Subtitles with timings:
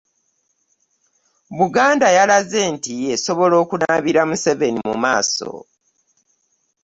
[1.57, 5.51] “Buganda yalaze nti esobola okunaabira Museveni mu maaso"